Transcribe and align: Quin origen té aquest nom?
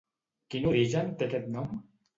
Quin 0.55 0.65
origen 0.71 1.15
té 1.21 1.31
aquest 1.31 1.49
nom? 1.59 1.75